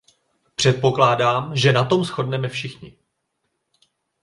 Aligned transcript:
Předpokládám, 0.55 1.55
že 1.55 1.71
na 1.73 1.85
tom 1.85 2.03
shodneme 2.03 2.47
všichni. 2.47 2.97